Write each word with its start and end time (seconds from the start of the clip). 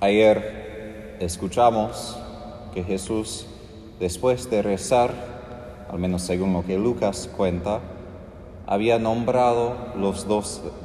Ayer 0.00 1.16
escuchamos 1.18 2.16
que 2.72 2.84
Jesús, 2.84 3.46
después 3.98 4.48
de 4.48 4.62
rezar, 4.62 5.12
al 5.90 5.98
menos 5.98 6.22
según 6.22 6.52
lo 6.52 6.64
que 6.64 6.78
Lucas 6.78 7.28
cuenta, 7.36 7.80
había 8.68 9.00
nombrado 9.00 9.74
los 9.96 10.24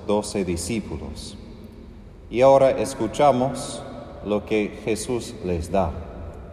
doce 0.07 0.46
discípulos. 0.46 1.38
Y 2.31 2.42
ahora 2.42 2.71
escuchamos 2.71 3.84
lo 4.26 4.47
que 4.47 4.79
Jesús 4.84 5.35
les 5.46 5.70
da. 5.70 5.92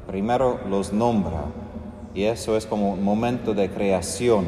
Primero 0.07 0.61
los 0.69 0.93
nombra, 0.93 1.45
y 2.15 2.25
eso 2.25 2.59
es 2.59 2.67
como 2.67 2.93
un 2.93 3.03
momento 3.03 3.55
de 3.55 3.71
creación. 3.71 4.45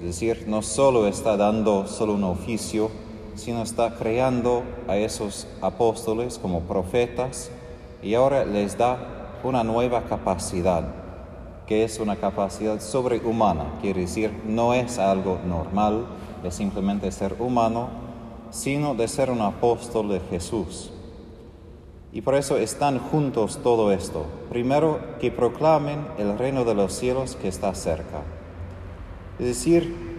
Es 0.00 0.04
decir, 0.04 0.46
no 0.48 0.62
solo 0.62 1.06
está 1.06 1.36
dando 1.36 1.86
solo 1.86 2.14
un 2.14 2.24
oficio, 2.24 2.90
sino 3.40 3.62
está 3.62 3.94
creando 3.96 4.62
a 4.86 4.98
esos 4.98 5.46
apóstoles 5.62 6.38
como 6.38 6.60
profetas 6.60 7.50
y 8.02 8.14
ahora 8.14 8.44
les 8.44 8.76
da 8.76 9.38
una 9.42 9.64
nueva 9.64 10.02
capacidad, 10.02 10.84
que 11.66 11.84
es 11.84 11.98
una 12.00 12.16
capacidad 12.16 12.80
sobrehumana, 12.80 13.78
quiere 13.80 14.02
decir, 14.02 14.30
no 14.46 14.74
es 14.74 14.98
algo 14.98 15.38
normal 15.46 16.04
de 16.42 16.50
simplemente 16.50 17.10
ser 17.12 17.36
humano, 17.38 17.88
sino 18.50 18.94
de 18.94 19.08
ser 19.08 19.30
un 19.30 19.40
apóstol 19.40 20.10
de 20.10 20.20
Jesús. 20.20 20.92
Y 22.12 22.20
por 22.20 22.34
eso 22.34 22.58
están 22.58 22.98
juntos 22.98 23.60
todo 23.62 23.92
esto. 23.92 24.26
Primero, 24.50 25.00
que 25.20 25.30
proclamen 25.30 26.06
el 26.18 26.36
reino 26.36 26.64
de 26.64 26.74
los 26.74 26.92
cielos 26.92 27.36
que 27.36 27.48
está 27.48 27.72
cerca. 27.74 28.22
Es 29.38 29.46
decir, 29.46 30.09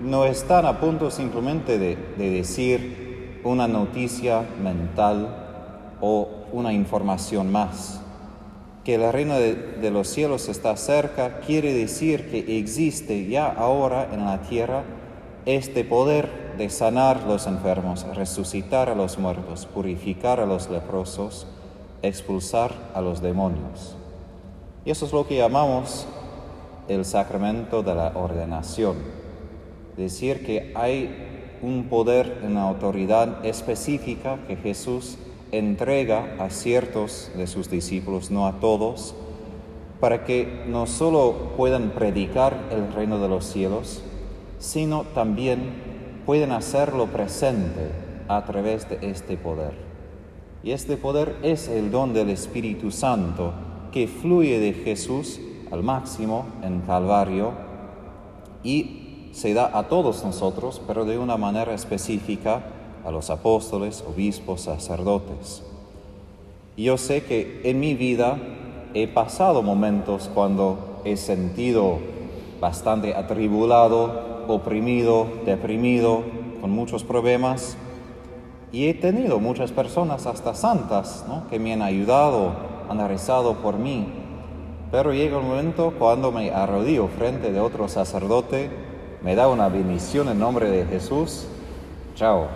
no 0.00 0.24
están 0.24 0.64
a 0.64 0.80
punto 0.80 1.10
simplemente 1.10 1.78
de, 1.78 1.96
decir 2.16 3.40
una 3.44 3.68
noticia 3.68 4.42
mental 4.62 5.96
o 6.00 6.28
una 6.52 6.72
información 6.72 7.52
más. 7.52 8.00
Que 8.84 8.94
el 8.94 9.12
reino 9.12 9.34
de, 9.34 9.54
de, 9.54 9.90
los 9.90 10.08
cielos 10.08 10.48
está 10.48 10.76
cerca 10.76 11.40
quiere 11.40 11.74
decir 11.74 12.30
que 12.30 12.58
existe 12.58 13.28
ya 13.28 13.46
ahora 13.46 14.08
en 14.10 14.24
la 14.24 14.40
tierra 14.42 14.84
este 15.44 15.84
poder 15.84 16.54
de 16.56 16.70
sanar 16.70 17.24
los 17.24 17.46
enfermos, 17.46 18.06
resucitar 18.14 18.88
a 18.88 18.94
los 18.94 19.18
muertos, 19.18 19.66
purificar 19.66 20.40
a 20.40 20.46
los 20.46 20.70
leprosos, 20.70 21.46
expulsar 22.02 22.72
a 22.94 23.02
los 23.02 23.20
demonios. 23.20 23.96
Y 24.84 24.90
eso 24.90 25.04
es 25.04 25.12
lo 25.12 25.26
que 25.26 25.36
llamamos 25.36 26.06
el 26.88 27.04
sacramento 27.04 27.82
de 27.82 27.94
la 27.94 28.12
ordenación 28.14 29.20
decir 29.96 30.44
que 30.44 30.72
hay 30.74 31.58
un 31.62 31.84
poder, 31.84 32.42
una 32.46 32.62
autoridad 32.62 33.44
específica 33.44 34.38
que 34.46 34.56
Jesús 34.56 35.18
entrega 35.52 36.36
a 36.38 36.50
ciertos 36.50 37.30
de 37.36 37.46
sus 37.46 37.70
discípulos, 37.70 38.30
no 38.30 38.46
a 38.46 38.60
todos, 38.60 39.14
para 40.00 40.24
que 40.24 40.64
no 40.66 40.86
solo 40.86 41.52
puedan 41.56 41.90
predicar 41.90 42.68
el 42.70 42.92
reino 42.92 43.18
de 43.18 43.28
los 43.28 43.44
cielos, 43.44 44.02
sino 44.58 45.04
también 45.14 46.22
pueden 46.24 46.52
hacerlo 46.52 47.06
presente 47.06 47.90
a 48.28 48.44
través 48.44 48.88
de 48.88 48.98
este 49.10 49.36
poder. 49.36 49.72
Y 50.62 50.72
este 50.72 50.96
poder 50.96 51.36
es 51.42 51.68
el 51.68 51.90
don 51.90 52.14
del 52.14 52.30
Espíritu 52.30 52.90
Santo 52.90 53.52
que 53.92 54.06
fluye 54.06 54.58
de 54.60 54.72
Jesús 54.72 55.40
al 55.70 55.82
máximo 55.82 56.46
en 56.62 56.80
Calvario 56.82 57.52
y 58.62 58.99
se 59.32 59.54
da 59.54 59.70
a 59.78 59.88
todos 59.88 60.24
nosotros, 60.24 60.80
pero 60.86 61.04
de 61.04 61.18
una 61.18 61.36
manera 61.36 61.74
específica 61.74 62.62
a 63.04 63.10
los 63.10 63.30
apóstoles, 63.30 64.04
obispos, 64.06 64.62
sacerdotes. 64.62 65.62
Yo 66.76 66.98
sé 66.98 67.24
que 67.24 67.60
en 67.64 67.80
mi 67.80 67.94
vida 67.94 68.38
he 68.94 69.06
pasado 69.06 69.62
momentos 69.62 70.30
cuando 70.32 71.00
he 71.04 71.16
sentido 71.16 71.98
bastante 72.60 73.14
atribulado, 73.14 74.44
oprimido, 74.48 75.26
deprimido, 75.46 76.22
con 76.60 76.70
muchos 76.70 77.04
problemas. 77.04 77.76
Y 78.72 78.86
he 78.86 78.94
tenido 78.94 79.40
muchas 79.40 79.72
personas, 79.72 80.26
hasta 80.26 80.54
santas, 80.54 81.24
que 81.48 81.58
me 81.58 81.72
han 81.72 81.82
ayudado, 81.82 82.52
han 82.88 83.06
rezado 83.08 83.54
por 83.54 83.78
mí. 83.78 84.06
Pero 84.90 85.12
llega 85.12 85.38
un 85.38 85.48
momento 85.48 85.94
cuando 85.98 86.32
me 86.32 86.50
arrodillo 86.50 87.08
frente 87.08 87.52
de 87.52 87.60
otro 87.60 87.88
sacerdote 87.88 88.89
me 89.22 89.34
da 89.34 89.48
una 89.48 89.68
bendición 89.68 90.28
en 90.28 90.38
nombre 90.38 90.70
de 90.70 90.86
Jesús, 90.86 91.46
chao. 92.14 92.48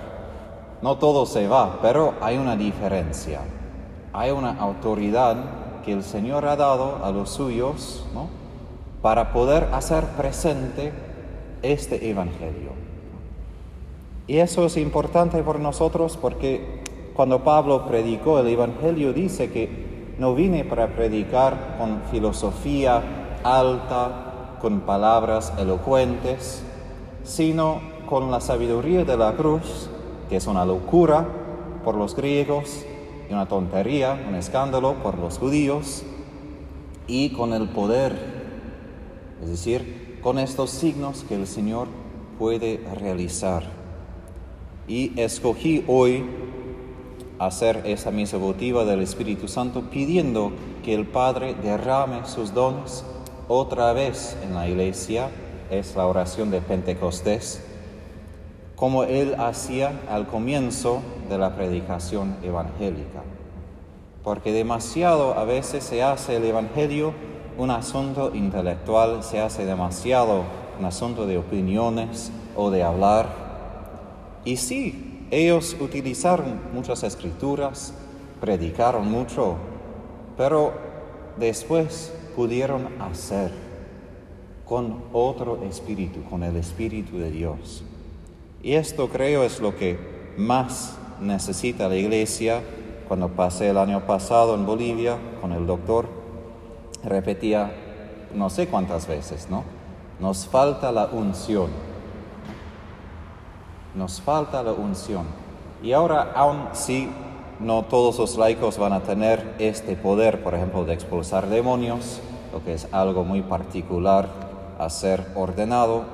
No 0.83 0.99
todo 0.99 1.27
se 1.27 1.49
va, 1.49 1.79
pero 1.81 2.15
hay 2.21 2.37
una 2.37 2.57
diferencia. 2.57 3.41
Hay 4.13 4.31
una 4.31 4.59
autoridad 4.59 5.37
que 5.85 5.93
el 5.93 6.03
Señor 6.03 6.47
ha 6.47 6.57
dado 6.57 7.05
a 7.05 7.11
los 7.11 7.31
suyos 7.31 8.05
¿no? 8.15 8.29
para 9.03 9.33
poder 9.33 9.69
hacer 9.73 10.05
presente 10.17 10.93
este 11.63 12.11
Evangelio. 12.11 12.71
Y 14.27 14.39
eso 14.39 14.67
es 14.67 14.77
importante 14.77 15.43
por 15.43 15.61
nosotros 15.61 16.17
porque 16.17 16.83
cuando 17.15 17.45
Pablo 17.45 17.87
predicó 17.87 18.39
el 18.39 18.49
Evangelio 18.49 19.13
dice 19.13 19.51
que 19.51 20.15
no 20.19 20.35
vine 20.35 20.65
para 20.65 20.89
predicar 20.89 21.77
con 21.79 22.03
filosofía 22.11 23.03
alta, 23.43 24.34
con 24.65 24.81
palabras 24.81 25.53
elocuentes, 25.59 26.63
sino 27.23 27.83
con 28.09 28.31
la 28.31 28.41
sabiduría 28.41 29.05
de 29.05 29.15
la 29.15 29.37
cruz, 29.37 29.91
que 30.31 30.37
es 30.37 30.47
una 30.47 30.65
locura 30.65 31.29
por 31.85 31.97
los 31.97 32.17
griegos 32.17 32.83
y 33.29 33.35
una 33.35 33.47
tontería, 33.47 34.19
un 34.27 34.35
escándalo 34.35 34.95
por 35.03 35.19
los 35.19 35.37
judíos, 35.37 36.03
y 37.07 37.29
con 37.35 37.53
el 37.53 37.69
poder, 37.69 38.17
es 39.43 39.51
decir, 39.51 40.19
con 40.23 40.39
estos 40.39 40.71
signos 40.71 41.27
que 41.29 41.35
el 41.35 41.47
Señor 41.47 41.89
puede 42.39 42.81
realizar. 42.95 43.65
Y 44.89 45.13
escogí 45.21 45.85
hoy 45.87 46.25
hacer 47.39 47.83
esa 47.85 48.11
misa 48.11 48.39
votiva 48.39 48.87
del 48.87 49.03
Espíritu 49.03 49.47
Santo 49.47 49.91
pidiendo 49.91 50.53
que 50.83 50.95
el 50.95 51.07
Padre 51.07 51.55
derrame 51.55 52.25
sus 52.25 52.55
dones 52.55 53.05
otra 53.49 53.93
vez 53.93 54.37
en 54.43 54.55
la 54.55 54.69
iglesia 54.69 55.29
es 55.71 55.97
la 55.97 56.07
oración 56.07 56.51
de 56.51 56.61
Pentecostés, 56.61 57.63
como 58.77 59.05
él 59.05 59.35
hacía 59.39 59.93
al 60.11 60.27
comienzo 60.27 61.01
de 61.29 61.39
la 61.39 61.55
predicación 61.55 62.37
evangélica. 62.43 63.23
Porque 64.23 64.53
demasiado 64.53 65.35
a 65.39 65.45
veces 65.45 65.85
se 65.85 66.03
hace 66.03 66.37
el 66.37 66.45
Evangelio 66.45 67.13
un 67.59 67.71
asunto 67.71 68.35
intelectual, 68.35 69.23
se 69.23 69.41
hace 69.41 69.67
demasiado 69.67 70.43
un 70.79 70.85
asunto 70.87 71.27
de 71.27 71.39
opiniones 71.39 72.33
o 72.57 72.71
de 72.71 72.83
hablar. 72.83 73.29
Y 74.45 74.57
sí, 74.57 75.27
ellos 75.31 75.77
utilizaron 75.79 76.61
muchas 76.73 77.03
escrituras, 77.03 77.93
predicaron 78.41 79.11
mucho, 79.11 79.57
pero 80.37 80.73
después 81.37 82.13
pudieron 82.35 83.01
hacer 83.01 83.51
con 84.67 85.05
otro 85.13 85.63
espíritu, 85.65 86.23
con 86.25 86.43
el 86.43 86.57
espíritu 86.57 87.19
de 87.19 87.31
Dios. 87.31 87.85
Y 88.63 88.75
esto 88.75 89.09
creo 89.09 89.45
es 89.45 89.61
lo 89.61 89.77
que 89.77 89.99
más 90.37 90.97
necesita 91.21 91.89
la 91.89 91.97
iglesia. 91.97 92.63
Cuando 93.09 93.29
pasé 93.29 93.69
el 93.69 93.79
año 93.79 94.07
pasado 94.07 94.55
en 94.55 94.65
Bolivia 94.65 95.19
con 95.41 95.53
el 95.53 95.67
doctor, 95.67 96.09
repetía 97.05 97.73
no 98.35 98.51
sé 98.51 98.67
cuántas 98.67 99.07
veces, 99.07 99.49
¿no? 99.51 99.65
Nos 100.19 100.47
falta 100.47 100.91
la 100.91 101.07
unción. 101.07 101.69
Nos 103.95 104.21
falta 104.21 104.63
la 104.63 104.73
unción. 104.73 105.27
Y 105.83 105.93
ahora, 105.93 106.33
aún 106.35 106.69
si 106.73 107.09
no 107.65 107.83
todos 107.85 108.19
los 108.19 108.37
laicos 108.37 108.77
van 108.77 108.93
a 108.93 109.03
tener 109.03 109.55
este 109.59 109.97
poder, 109.97 110.43
por 110.43 110.55
ejemplo, 110.55 110.85
de 110.85 110.93
expulsar 110.93 111.49
demonios, 111.49 112.21
lo 112.53 112.63
que 112.63 112.75
es 112.75 112.87
algo 112.93 113.25
muy 113.25 113.41
particular 113.41 114.29
a 114.79 114.91
ser 114.91 115.25
ordenado. 115.35 116.05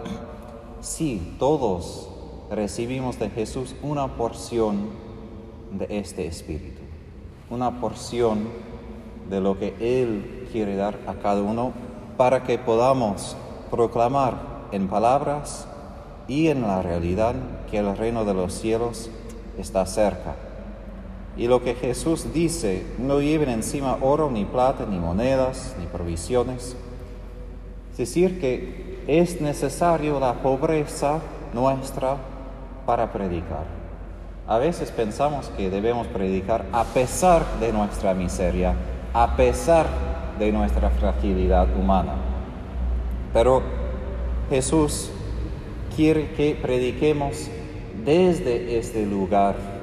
Sí, 0.80 1.34
todos 1.40 2.08
recibimos 2.52 3.18
de 3.18 3.30
Jesús 3.30 3.74
una 3.82 4.16
porción 4.16 4.90
de 5.72 5.86
este 5.98 6.26
Espíritu, 6.26 6.82
una 7.50 7.80
porción 7.80 8.48
de 9.28 9.40
lo 9.40 9.58
que 9.58 9.74
Él 9.80 10.48
quiere 10.52 10.76
dar 10.76 11.00
a 11.08 11.14
cada 11.14 11.42
uno 11.42 11.72
para 12.16 12.44
que 12.44 12.58
podamos 12.58 13.36
proclamar 13.72 14.68
en 14.70 14.86
palabras 14.86 15.66
y 16.28 16.46
en 16.46 16.62
la 16.62 16.80
realidad 16.80 17.34
que 17.68 17.78
el 17.78 17.96
reino 17.96 18.24
de 18.24 18.34
los 18.34 18.54
cielos 18.54 19.10
está 19.58 19.84
cerca 19.84 20.36
y 21.36 21.46
lo 21.46 21.62
que 21.62 21.74
Jesús 21.74 22.32
dice, 22.32 22.84
no 22.98 23.20
lleven 23.20 23.48
encima 23.48 23.98
oro, 24.00 24.30
ni 24.30 24.44
plata, 24.44 24.86
ni 24.88 24.98
monedas, 24.98 25.74
ni 25.78 25.86
provisiones. 25.86 26.76
Es 27.92 27.98
decir, 27.98 28.40
que 28.40 29.02
es 29.06 29.40
necesario 29.40 30.20
la 30.20 30.34
pobreza 30.34 31.20
nuestra 31.54 32.16
para 32.86 33.12
predicar. 33.12 33.64
A 34.46 34.58
veces 34.58 34.90
pensamos 34.90 35.48
que 35.56 35.70
debemos 35.70 36.06
predicar 36.08 36.66
a 36.72 36.84
pesar 36.84 37.44
de 37.60 37.72
nuestra 37.72 38.14
miseria, 38.14 38.74
a 39.14 39.36
pesar 39.36 39.86
de 40.38 40.50
nuestra 40.50 40.90
fragilidad 40.90 41.68
humana. 41.76 42.14
Pero 43.32 43.62
Jesús 44.48 45.10
quiere 45.94 46.32
que 46.32 46.58
prediquemos 46.60 47.48
desde 48.04 48.78
este 48.78 49.06
lugar 49.06 49.79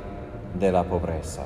de 0.59 0.71
la 0.71 0.83
pobreza. 0.83 1.45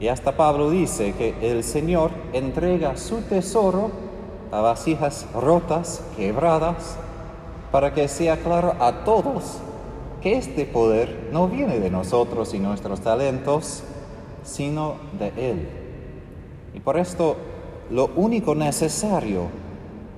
Y 0.00 0.08
hasta 0.08 0.36
Pablo 0.36 0.70
dice 0.70 1.14
que 1.14 1.34
el 1.42 1.64
Señor 1.64 2.10
entrega 2.32 2.96
su 2.96 3.22
tesoro 3.22 3.90
a 4.52 4.60
vasijas 4.60 5.26
rotas, 5.34 6.02
quebradas, 6.16 6.96
para 7.72 7.92
que 7.92 8.08
sea 8.08 8.38
claro 8.38 8.74
a 8.80 9.04
todos 9.04 9.58
que 10.22 10.36
este 10.36 10.64
poder 10.64 11.28
no 11.32 11.48
viene 11.48 11.80
de 11.80 11.90
nosotros 11.90 12.54
y 12.54 12.58
nuestros 12.58 13.00
talentos, 13.00 13.82
sino 14.42 14.96
de 15.18 15.28
Él. 15.36 15.68
Y 16.74 16.80
por 16.80 16.96
esto 16.96 17.36
lo 17.90 18.10
único 18.16 18.54
necesario 18.54 19.46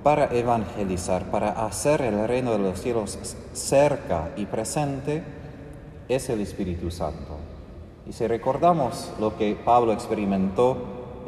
para 0.03 0.33
evangelizar, 0.35 1.29
para 1.29 1.51
hacer 1.65 2.01
el 2.01 2.27
reino 2.27 2.51
de 2.51 2.59
los 2.59 2.81
cielos 2.81 3.19
cerca 3.53 4.31
y 4.35 4.45
presente, 4.45 5.23
es 6.09 6.29
el 6.29 6.41
Espíritu 6.41 6.89
Santo. 6.89 7.40
Y 8.11 8.13
si 8.13 8.27
recordamos 8.27 9.09
lo 9.21 9.37
que 9.37 9.55
Pablo 9.55 9.93
experimentó 9.93 10.75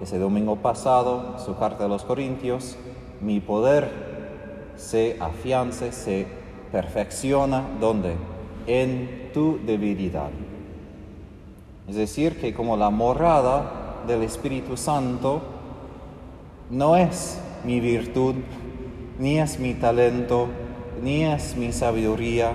ese 0.02 0.20
domingo 0.20 0.58
pasado, 0.58 1.40
su 1.40 1.56
carta 1.56 1.86
a 1.86 1.88
los 1.88 2.04
Corintios, 2.04 2.76
mi 3.22 3.40
poder 3.40 3.90
se 4.76 5.16
afianza, 5.22 5.94
se 5.94 6.28
perfecciona, 6.74 7.64
¿dónde? 7.80 8.18
En 8.68 9.30
tu 9.34 9.62
debilidad. 9.66 10.30
Es 11.88 11.96
decir, 11.96 12.38
que 12.42 12.54
como 12.54 12.76
la 12.76 12.90
morada 12.90 14.04
del 14.06 14.22
Espíritu 14.24 14.76
Santo 14.76 15.42
no 16.70 16.98
es 16.98 17.40
mi 17.64 17.80
virtud, 17.80 18.36
ni 19.20 19.40
es 19.40 19.58
mi 19.58 19.74
talento, 19.74 20.50
ni 21.02 21.24
es 21.24 21.56
mi 21.56 21.72
sabiduría, 21.72 22.52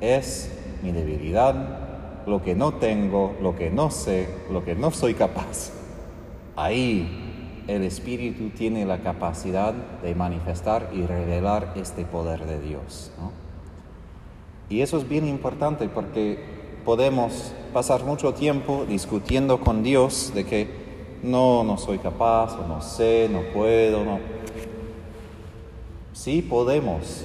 es 0.00 0.50
mi 0.82 0.90
debilidad, 0.90 1.83
lo 2.26 2.42
que 2.42 2.54
no 2.54 2.74
tengo, 2.74 3.34
lo 3.40 3.54
que 3.54 3.70
no 3.70 3.90
sé, 3.90 4.28
lo 4.50 4.64
que 4.64 4.74
no 4.74 4.90
soy 4.90 5.14
capaz. 5.14 5.72
Ahí 6.56 7.64
el 7.66 7.82
Espíritu 7.82 8.50
tiene 8.50 8.84
la 8.84 8.98
capacidad 8.98 9.72
de 9.72 10.14
manifestar 10.14 10.90
y 10.92 11.02
revelar 11.06 11.72
este 11.76 12.04
poder 12.04 12.44
de 12.46 12.60
Dios. 12.60 13.10
Y 14.68 14.80
eso 14.80 14.98
es 14.98 15.08
bien 15.08 15.26
importante 15.26 15.88
porque 15.88 16.38
podemos 16.84 17.52
pasar 17.72 18.04
mucho 18.04 18.34
tiempo 18.34 18.84
discutiendo 18.88 19.60
con 19.60 19.82
Dios 19.82 20.32
de 20.34 20.44
que 20.44 20.84
no, 21.22 21.64
no 21.64 21.78
soy 21.78 21.98
capaz, 21.98 22.56
no 22.68 22.80
sé, 22.82 23.28
no 23.30 23.40
puedo, 23.52 24.04
no. 24.04 24.18
Sí 26.12 26.42
podemos, 26.42 27.24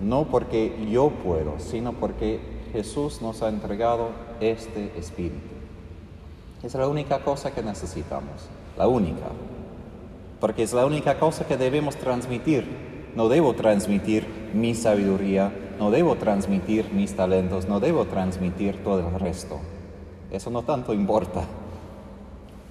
no 0.00 0.24
porque 0.24 0.86
yo 0.90 1.10
puedo, 1.10 1.58
sino 1.58 1.92
porque 1.92 2.40
Jesús 2.72 3.20
nos 3.22 3.42
ha 3.42 3.48
entregado 3.48 4.08
este 4.40 4.92
Espíritu. 4.98 5.54
Es 6.62 6.74
la 6.74 6.88
única 6.88 7.20
cosa 7.20 7.52
que 7.52 7.62
necesitamos, 7.62 8.48
la 8.76 8.88
única. 8.88 9.26
Porque 10.40 10.62
es 10.62 10.72
la 10.72 10.86
única 10.86 11.18
cosa 11.18 11.46
que 11.46 11.56
debemos 11.56 11.96
transmitir. 11.96 12.66
No 13.14 13.28
debo 13.28 13.54
transmitir 13.54 14.26
mi 14.54 14.74
sabiduría, 14.74 15.52
no 15.78 15.90
debo 15.90 16.16
transmitir 16.16 16.90
mis 16.92 17.14
talentos, 17.14 17.68
no 17.68 17.80
debo 17.80 18.06
transmitir 18.06 18.82
todo 18.82 19.08
el 19.08 19.20
resto. 19.20 19.60
Eso 20.30 20.50
no 20.50 20.62
tanto 20.62 20.94
importa. 20.94 21.44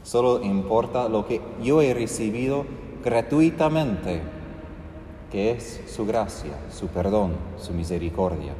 Solo 0.03 0.43
importa 0.43 1.07
lo 1.07 1.25
que 1.25 1.39
yo 1.61 1.81
he 1.81 1.93
recibido 1.93 2.65
gratuitamente 3.03 4.21
que 5.33 5.49
es 5.49 5.81
su 5.87 6.05
gracia, 6.05 6.51
su 6.71 6.87
perdón, 6.87 7.33
su 7.57 7.73
misericordia. 7.73 8.53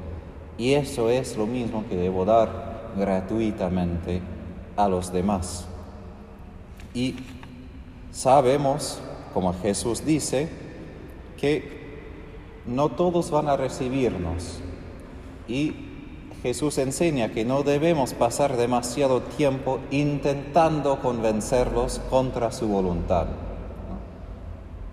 Y 0.57 0.73
eso 0.73 1.09
es 1.09 1.37
lo 1.37 1.45
mismo 1.45 1.83
que 1.87 1.95
debo 1.95 2.25
dar 2.25 2.72
gratuitamente 2.97 4.21
a 4.75 4.87
los 4.87 5.11
demás. 5.11 5.65
Y 6.93 7.15
sabemos, 8.11 8.99
como 9.33 9.53
Jesús 9.53 10.05
dice, 10.05 10.49
que 11.37 11.83
no 12.65 12.89
todos 12.89 13.31
van 13.31 13.49
a 13.49 13.57
recibirnos. 13.57 14.59
Y 15.47 15.73
Jesús 16.41 16.77
enseña 16.77 17.29
que 17.29 17.45
no 17.45 17.63
debemos 17.63 18.13
pasar 18.13 18.57
demasiado 18.57 19.21
tiempo 19.21 19.79
intentando 19.91 20.99
convencerlos 20.99 21.99
contra 22.09 22.51
su 22.51 22.67
voluntad. 22.67 23.27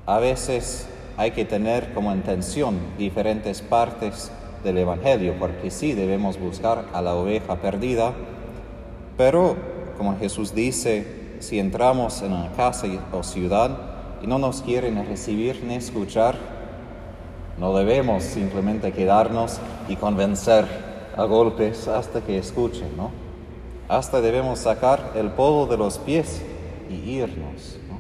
A 0.07 0.19
veces 0.19 0.89
hay 1.17 1.33
que 1.33 1.45
tener 1.45 1.93
como 1.93 2.13
intención 2.13 2.79
diferentes 2.99 3.63
partes 3.63 4.31
del 4.65 4.79
Evangelio, 4.79 5.35
porque 5.39 5.71
sí 5.71 5.93
debemos 5.93 6.39
buscar 6.39 6.87
a 6.93 7.03
la 7.03 7.15
oveja 7.15 7.57
perdida, 7.57 8.13
pero 9.17 9.57
como 9.97 10.19
Jesús 10.19 10.55
dice, 10.55 11.37
si 11.41 11.59
entramos 11.59 12.23
en 12.23 12.33
una 12.33 12.53
casa 12.53 12.87
o 13.13 13.23
ciudad 13.23 13.71
y 14.23 14.27
no 14.27 14.39
nos 14.39 14.63
quieren 14.63 15.05
recibir 15.07 15.63
ni 15.65 15.75
escuchar, 15.75 16.37
no 17.59 17.75
debemos 17.77 18.23
simplemente 18.23 18.93
quedarnos 18.93 19.59
y 19.89 19.97
convencer 19.97 20.65
a 21.17 21.25
golpes 21.25 21.89
hasta 21.89 22.23
que 22.23 22.39
escuchen, 22.39 22.97
¿no? 22.97 23.11
Hasta 23.89 24.21
debemos 24.21 24.61
sacar 24.61 25.13
el 25.15 25.31
polvo 25.31 25.67
de 25.67 25.77
los 25.77 25.99
pies 25.99 26.41
y 26.89 26.95
irnos, 26.95 27.79
¿no? 27.89 27.99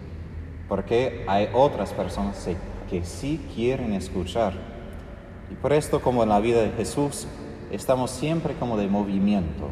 Porque 0.68 1.24
hay 1.26 1.48
otras 1.52 1.92
personas 1.92 2.48
que 2.88 3.04
sí 3.04 3.40
quieren 3.54 3.92
escuchar. 3.92 4.54
Y 5.50 5.54
por 5.54 5.72
esto, 5.72 6.00
como 6.00 6.22
en 6.22 6.28
la 6.28 6.40
vida 6.40 6.62
de 6.62 6.70
Jesús, 6.70 7.26
estamos 7.70 8.10
siempre 8.10 8.54
como 8.54 8.76
de 8.76 8.88
movimiento. 8.88 9.68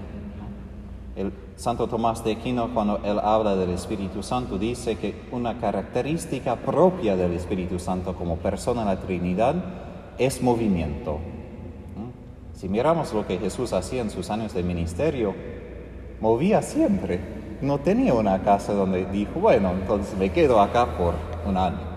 El 1.16 1.32
Santo 1.56 1.88
Tomás 1.88 2.25
de 2.25 2.32
Aquino, 2.32 2.72
cuando 2.75 3.00
él 3.04 3.19
habla 3.19 3.56
del 3.56 3.70
Espíritu 3.70 4.22
Santo, 4.22 4.58
dice 4.58 4.96
que 4.96 5.28
una 5.32 5.58
característica 5.58 6.56
propia 6.56 7.16
del 7.16 7.32
Espíritu 7.32 7.78
Santo 7.78 8.14
como 8.14 8.36
persona 8.36 8.82
en 8.82 8.88
la 8.88 9.00
Trinidad 9.00 9.54
es 10.19 10.42
movimiento. 10.42 11.19
Si 12.54 12.69
miramos 12.69 13.12
lo 13.12 13.26
que 13.26 13.38
Jesús 13.38 13.72
hacía 13.72 14.02
en 14.02 14.10
sus 14.10 14.30
años 14.30 14.52
de 14.52 14.62
ministerio, 14.62 15.34
movía 16.20 16.62
siempre. 16.62 17.20
No 17.62 17.78
tenía 17.78 18.14
una 18.14 18.42
casa 18.42 18.73
donde 18.73 19.06
dijo, 19.06 19.40
bueno, 19.40 19.70
entonces 19.70 20.16
me 20.18 20.30
quedo 20.30 20.61
acá 20.61 20.97
por 20.97 21.14
un 21.47 21.56
año 21.56 21.88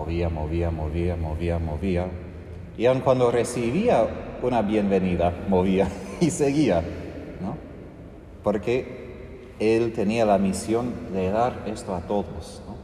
movía, 0.00 0.28
movía, 0.28 0.70
movía, 0.70 1.16
movía, 1.16 1.58
movía. 1.58 2.06
Y 2.80 2.86
aun 2.86 3.00
cuando 3.00 3.30
recibía 3.30 4.06
una 4.42 4.62
bienvenida, 4.62 5.34
movía 5.50 5.86
y 6.22 6.30
seguía, 6.30 6.82
¿no? 7.42 7.58
Porque 8.42 9.52
Él 9.58 9.92
tenía 9.92 10.24
la 10.24 10.38
misión 10.38 10.90
de 11.12 11.30
dar 11.30 11.64
esto 11.66 11.94
a 11.94 12.00
todos. 12.00 12.62
¿no? 12.66 12.76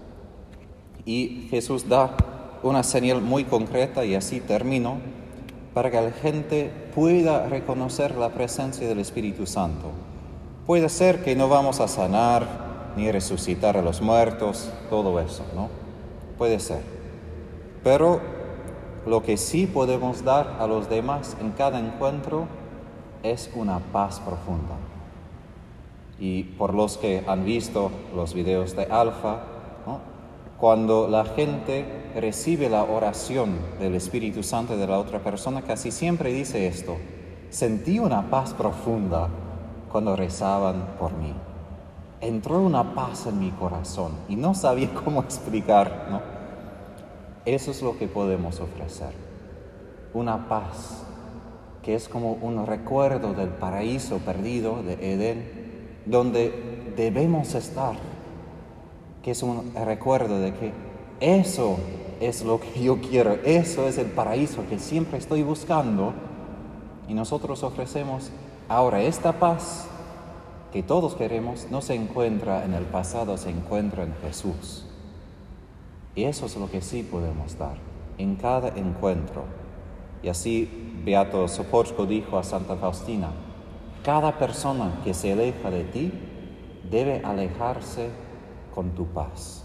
Y 1.06 1.46
Jesús 1.48 1.88
da 1.88 2.14
una 2.62 2.82
señal 2.82 3.22
muy 3.22 3.44
concreta, 3.44 4.04
y 4.04 4.14
así 4.14 4.40
termino, 4.40 4.98
para 5.72 5.90
que 5.90 5.98
la 5.98 6.10
gente 6.10 6.70
pueda 6.94 7.46
reconocer 7.46 8.16
la 8.16 8.28
presencia 8.28 8.86
del 8.86 8.98
Espíritu 8.98 9.46
Santo. 9.46 9.92
Puede 10.66 10.90
ser 10.90 11.24
que 11.24 11.34
no 11.34 11.48
vamos 11.48 11.80
a 11.80 11.88
sanar 11.88 12.92
ni 12.98 13.10
resucitar 13.10 13.78
a 13.78 13.82
los 13.82 14.02
muertos, 14.02 14.70
todo 14.90 15.18
eso, 15.20 15.42
¿no? 15.54 15.70
Puede 16.36 16.60
ser. 16.60 16.82
Pero 17.82 18.35
lo 19.06 19.22
que 19.22 19.36
sí 19.36 19.66
podemos 19.66 20.24
dar 20.24 20.56
a 20.58 20.66
los 20.66 20.90
demás 20.90 21.36
en 21.40 21.52
cada 21.52 21.78
encuentro 21.78 22.46
es 23.22 23.50
una 23.54 23.78
paz 23.78 24.20
profunda. 24.20 24.74
Y 26.18 26.42
por 26.42 26.74
los 26.74 26.98
que 26.98 27.22
han 27.26 27.44
visto 27.44 27.90
los 28.14 28.34
videos 28.34 28.74
de 28.74 28.84
Alfa, 28.84 29.42
cuando 30.58 31.06
la 31.06 31.24
gente 31.24 31.84
recibe 32.16 32.68
la 32.68 32.82
oración 32.82 33.58
del 33.78 33.94
Espíritu 33.94 34.42
Santo 34.42 34.76
de 34.76 34.86
la 34.86 34.98
otra 34.98 35.20
persona, 35.20 35.62
casi 35.62 35.90
siempre 35.90 36.32
dice 36.32 36.66
esto, 36.66 36.96
sentí 37.50 37.98
una 37.98 38.28
paz 38.30 38.54
profunda 38.54 39.28
cuando 39.92 40.16
rezaban 40.16 40.94
por 40.98 41.12
mí. 41.12 41.32
Entró 42.20 42.58
una 42.60 42.94
paz 42.94 43.26
en 43.26 43.38
mi 43.38 43.50
corazón 43.50 44.12
y 44.28 44.36
no 44.36 44.54
sabía 44.54 44.92
cómo 45.04 45.20
explicar, 45.20 46.08
¿no? 46.10 46.35
Eso 47.46 47.70
es 47.70 47.80
lo 47.80 47.96
que 47.98 48.06
podemos 48.06 48.60
ofrecer. 48.60 49.12
Una 50.12 50.48
paz 50.48 51.04
que 51.82 51.94
es 51.94 52.08
como 52.08 52.32
un 52.32 52.66
recuerdo 52.66 53.32
del 53.32 53.48
paraíso 53.48 54.18
perdido 54.18 54.82
de 54.82 55.14
Edén, 55.14 56.02
donde 56.04 56.92
debemos 56.96 57.54
estar, 57.54 57.94
que 59.22 59.30
es 59.30 59.42
un 59.42 59.72
recuerdo 59.74 60.40
de 60.40 60.52
que 60.52 60.72
eso 61.20 61.78
es 62.20 62.44
lo 62.44 62.60
que 62.60 62.82
yo 62.82 63.00
quiero, 63.00 63.38
eso 63.44 63.88
es 63.88 63.96
el 63.98 64.06
paraíso 64.06 64.64
que 64.68 64.78
siempre 64.78 65.18
estoy 65.18 65.42
buscando, 65.42 66.12
y 67.08 67.14
nosotros 67.14 67.62
ofrecemos 67.62 68.30
Ahora, 68.68 69.00
esta 69.00 69.38
paz 69.38 69.86
que 70.72 70.82
todos 70.82 71.14
queremos 71.14 71.68
no 71.70 71.80
se 71.82 71.94
encuentra 71.94 72.64
en 72.64 72.74
el 72.74 72.84
pasado, 72.84 73.38
se 73.38 73.50
encuentra 73.50 74.02
en 74.02 74.12
Jesús. 74.22 74.85
Y 76.16 76.24
eso 76.24 76.46
es 76.46 76.56
lo 76.56 76.68
que 76.68 76.80
sí 76.80 77.02
podemos 77.08 77.56
dar 77.58 77.76
en 78.18 78.34
cada 78.36 78.68
encuentro. 78.68 79.44
Y 80.22 80.28
así 80.28 81.00
Beato 81.04 81.46
Sopochko 81.46 82.06
dijo 82.06 82.38
a 82.38 82.42
Santa 82.42 82.74
Faustina, 82.74 83.28
cada 84.02 84.38
persona 84.38 85.00
que 85.04 85.14
se 85.14 85.32
aleja 85.32 85.70
de 85.70 85.84
ti 85.84 86.12
debe 86.90 87.20
alejarse 87.24 88.08
con 88.74 88.90
tu 88.90 89.06
paz. 89.06 89.64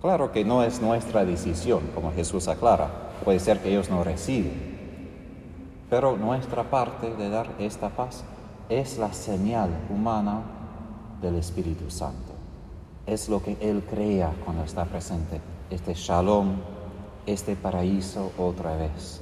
Claro 0.00 0.32
que 0.32 0.44
no 0.44 0.62
es 0.62 0.80
nuestra 0.80 1.24
decisión, 1.24 1.90
como 1.94 2.12
Jesús 2.12 2.48
aclara, 2.48 3.10
puede 3.24 3.40
ser 3.40 3.60
que 3.60 3.70
ellos 3.70 3.90
no 3.90 4.04
reciben, 4.04 4.76
pero 5.90 6.16
nuestra 6.16 6.64
parte 6.70 7.14
de 7.14 7.28
dar 7.28 7.48
esta 7.58 7.90
paz 7.90 8.24
es 8.68 8.98
la 8.98 9.12
señal 9.12 9.70
humana 9.90 10.42
del 11.20 11.36
Espíritu 11.36 11.90
Santo. 11.90 12.35
Es 13.06 13.28
lo 13.28 13.42
que 13.42 13.56
Él 13.60 13.84
crea 13.88 14.34
cuando 14.44 14.64
está 14.64 14.84
presente, 14.84 15.40
este 15.70 15.94
shalom, 15.94 16.56
este 17.26 17.56
paraíso 17.56 18.32
otra 18.36 18.76
vez, 18.76 19.20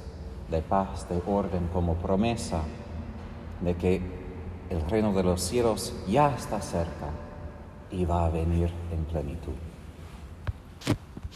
de 0.49 0.61
paz, 0.61 1.07
de 1.09 1.21
orden, 1.27 1.69
como 1.71 1.95
promesa 1.95 2.61
de 3.61 3.75
que 3.75 4.01
el 4.69 4.81
reino 4.89 5.13
de 5.13 5.23
los 5.23 5.41
cielos 5.41 5.93
ya 6.07 6.33
está 6.35 6.61
cerca 6.61 7.09
y 7.91 8.05
va 8.05 8.25
a 8.25 8.29
venir 8.29 8.71
en 8.91 9.05
plenitud. 9.05 9.53